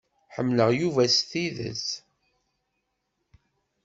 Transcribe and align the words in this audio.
Ḥemmleɣ 0.35 0.69
Yuba 0.79 1.03
s 1.15 1.17
tidet. 1.29 1.87